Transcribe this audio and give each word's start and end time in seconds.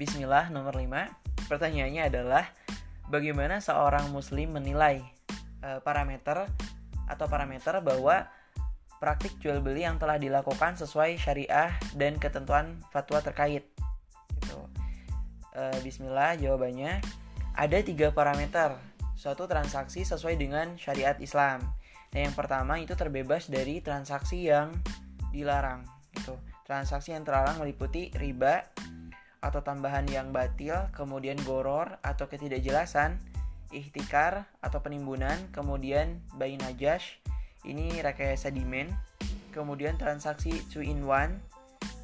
Bismillah 0.00 0.48
nomor 0.48 0.80
5. 0.80 1.44
Pertanyaannya 1.44 2.08
adalah 2.08 2.48
bagaimana 3.12 3.60
seorang 3.60 4.08
muslim 4.08 4.56
menilai 4.56 5.04
uh, 5.60 5.84
parameter 5.84 6.48
atau 7.04 7.28
parameter 7.28 7.84
bahwa 7.84 8.24
praktik 8.96 9.36
jual 9.44 9.60
beli 9.60 9.84
yang 9.84 10.00
telah 10.00 10.16
dilakukan 10.16 10.80
sesuai 10.80 11.20
syariah 11.20 11.76
dan 12.00 12.16
ketentuan 12.16 12.80
fatwa 12.88 13.20
terkait. 13.20 13.68
Gitu. 14.40 14.56
Uh, 15.52 15.76
Bismillah 15.84 16.32
jawabannya 16.40 17.04
ada 17.52 17.78
tiga 17.84 18.08
parameter 18.08 18.80
suatu 19.20 19.44
transaksi 19.44 20.08
sesuai 20.08 20.40
dengan 20.40 20.80
syariat 20.80 21.20
Islam. 21.20 21.60
Nah 22.16 22.20
yang 22.24 22.32
pertama 22.32 22.80
itu 22.80 22.96
terbebas 22.96 23.52
dari 23.52 23.84
transaksi 23.84 24.48
yang 24.48 24.72
dilarang. 25.28 25.84
Gitu. 26.16 26.40
Transaksi 26.64 27.12
yang 27.12 27.28
terlarang 27.28 27.60
meliputi 27.60 28.08
riba, 28.16 28.64
atau 29.40 29.64
tambahan 29.64 30.04
yang 30.08 30.32
batil, 30.32 30.76
kemudian 30.92 31.36
goror 31.48 31.96
atau 32.04 32.28
ketidakjelasan, 32.28 33.16
ihtikar 33.72 34.48
atau 34.60 34.84
penimbunan, 34.84 35.36
kemudian 35.52 36.20
buy 36.36 36.52
najash, 36.60 37.20
ini 37.64 38.00
rekayasa 38.04 38.52
demand, 38.52 38.92
kemudian 39.52 39.96
transaksi 39.96 40.60
two 40.68 40.84
in 40.84 41.04
one, 41.08 41.40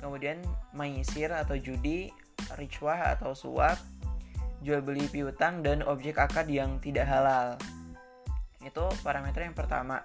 kemudian 0.00 0.40
maisir 0.72 1.32
atau 1.32 1.56
judi, 1.60 2.12
rituah 2.56 3.16
atau 3.16 3.36
suap, 3.36 3.76
jual 4.64 4.80
beli 4.80 5.04
piutang 5.10 5.60
dan 5.60 5.84
objek 5.84 6.16
akad 6.16 6.48
yang 6.48 6.80
tidak 6.80 7.04
halal. 7.04 7.60
Itu 8.64 8.88
parameter 9.04 9.46
yang 9.46 9.56
pertama. 9.56 10.02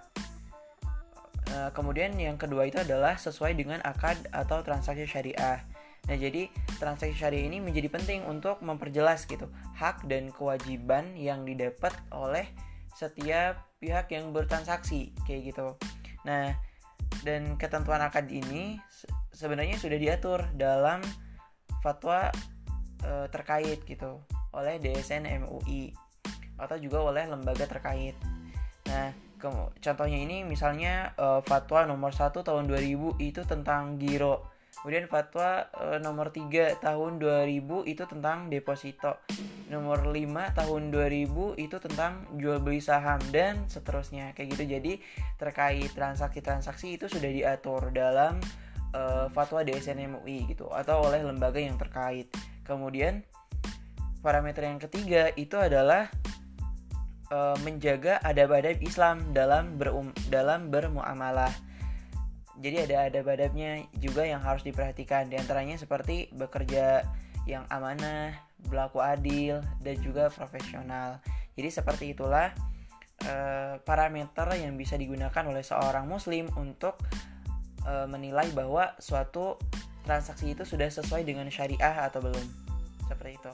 Eh, 1.51 1.69
kemudian 1.75 2.15
yang 2.15 2.39
kedua 2.39 2.63
itu 2.63 2.79
adalah 2.79 3.19
sesuai 3.19 3.57
dengan 3.59 3.83
akad 3.83 4.15
atau 4.31 4.63
transaksi 4.63 5.03
syariah. 5.03 5.59
Nah, 6.09 6.17
jadi 6.17 6.49
transaksi 6.81 7.13
syariah 7.13 7.45
ini 7.45 7.61
menjadi 7.61 7.87
penting 7.93 8.25
untuk 8.25 8.57
memperjelas 8.65 9.29
gitu 9.29 9.45
hak 9.77 10.09
dan 10.09 10.33
kewajiban 10.33 11.13
yang 11.13 11.45
didapat 11.45 11.93
oleh 12.09 12.49
setiap 12.97 13.69
pihak 13.77 14.09
yang 14.09 14.33
bertransaksi 14.33 15.13
kayak 15.29 15.53
gitu. 15.53 15.77
Nah, 16.25 16.57
dan 17.21 17.55
ketentuan 17.57 18.01
akad 18.01 18.29
ini 18.33 18.81
sebenarnya 19.31 19.77
sudah 19.77 19.97
diatur 19.97 20.45
dalam 20.57 21.01
fatwa 21.81 22.29
e, 23.01 23.29
terkait 23.29 23.81
gitu 23.85 24.21
oleh 24.53 24.77
DSN 24.77 25.25
MUI 25.45 25.93
atau 26.61 26.77
juga 26.77 27.01
oleh 27.01 27.25
lembaga 27.25 27.65
terkait. 27.65 28.13
Nah, 28.89 29.13
contohnya 29.81 30.17
ini 30.17 30.45
misalnya 30.45 31.13
e, 31.17 31.41
fatwa 31.45 31.85
nomor 31.85 32.13
1 32.13 32.33
tahun 32.41 32.69
2000 32.69 33.17
itu 33.21 33.41
tentang 33.45 33.97
giro 33.97 34.45
Kemudian 34.71 35.05
fatwa 35.11 35.67
e, 35.75 35.99
nomor 35.99 36.31
3 36.31 36.79
tahun 36.79 37.19
2000 37.19 37.91
itu 37.91 38.03
tentang 38.07 38.47
deposito. 38.47 39.19
Nomor 39.67 40.07
5 40.07 40.57
tahun 40.57 40.81
2000 40.89 41.59
itu 41.59 41.77
tentang 41.77 42.25
jual 42.39 42.63
beli 42.63 42.79
saham 42.79 43.19
dan 43.35 43.67
seterusnya 43.67 44.31
kayak 44.31 44.55
gitu. 44.55 44.63
Jadi 44.65 44.93
terkait 45.35 45.91
transaksi-transaksi 45.91 46.95
itu 46.95 47.05
sudah 47.11 47.29
diatur 47.29 47.91
dalam 47.91 48.39
e, 48.95 49.27
fatwa 49.35 49.59
DSN 49.61 50.07
MUI 50.07 50.47
gitu 50.47 50.71
atau 50.71 51.03
oleh 51.03 51.19
lembaga 51.19 51.59
yang 51.59 51.75
terkait. 51.75 52.31
Kemudian 52.63 53.27
parameter 54.23 54.71
yang 54.71 54.79
ketiga 54.79 55.35
itu 55.35 55.59
adalah 55.59 56.07
e, 57.27 57.37
menjaga 57.67 58.23
adab-adab 58.23 58.79
Islam 58.79 59.35
dalam 59.35 59.75
berum 59.75 60.15
dalam 60.31 60.71
bermuamalah 60.71 61.70
jadi 62.61 62.85
ada 62.85 63.09
adab-adabnya 63.09 63.89
juga 63.97 64.21
yang 64.21 64.39
harus 64.39 64.61
diperhatikan 64.61 65.27
di 65.33 65.35
antaranya 65.35 65.81
seperti 65.81 66.29
bekerja 66.29 67.01
yang 67.49 67.65
amanah, 67.73 68.37
berlaku 68.69 69.01
adil, 69.01 69.65
dan 69.81 69.97
juga 69.97 70.29
profesional. 70.29 71.17
Jadi 71.57 71.69
seperti 71.73 72.05
itulah 72.13 72.53
uh, 73.25 73.81
parameter 73.81 74.45
yang 74.61 74.77
bisa 74.77 74.93
digunakan 74.93 75.41
oleh 75.49 75.65
seorang 75.65 76.05
muslim 76.05 76.53
untuk 76.53 77.01
uh, 77.89 78.05
menilai 78.05 78.53
bahwa 78.53 78.93
suatu 79.01 79.57
transaksi 80.05 80.53
itu 80.53 80.61
sudah 80.61 80.89
sesuai 80.89 81.25
dengan 81.25 81.49
syariah 81.49 82.05
atau 82.05 82.21
belum. 82.21 82.45
Seperti 83.09 83.41
itu. 83.41 83.53